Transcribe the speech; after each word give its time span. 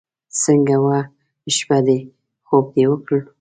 څنګه 0.43 0.75
وه 0.83 0.99
شپه 1.55 1.77
دې؟ 1.85 1.99
خوب 2.47 2.65
دې 2.75 2.83
وکړو. 2.89 3.19